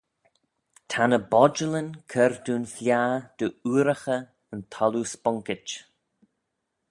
[0.89, 5.67] Ta ny bodjalyn cur dooin fliaghey dy ooraghey yn thalloo sponkit.